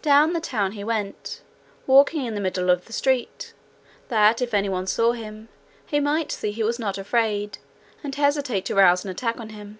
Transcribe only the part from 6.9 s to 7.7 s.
afraid,